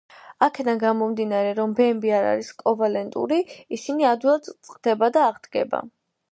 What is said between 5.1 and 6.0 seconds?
და აღდგება.